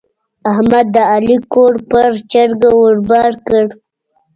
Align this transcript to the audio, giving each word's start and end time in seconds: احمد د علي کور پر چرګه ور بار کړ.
احمد 0.51 0.85
د 0.95 0.97
علي 1.11 1.37
کور 1.53 1.73
پر 1.89 2.09
چرګه 2.31 2.69
ور 2.79 2.97
بار 3.09 3.33
کړ. 3.47 3.65